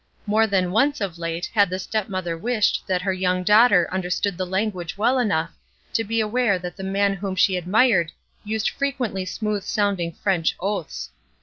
[0.25, 4.47] More than once of late had the stepmother wished that her young daughter understood the
[4.47, 5.51] language well enough
[5.93, 8.11] to be aware that the man whom she admired
[8.43, 11.11] used frequently smooth sounding French oaths.